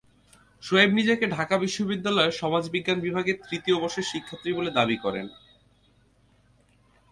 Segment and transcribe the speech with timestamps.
[0.63, 5.27] শোয়েব নিজেকে ঢাকা বিশ্ববিদ্যালয়ের সমাজবিজ্ঞান বিভাগের তৃতীয় বর্ষের শিক্ষার্থী বলে দাবি করেন।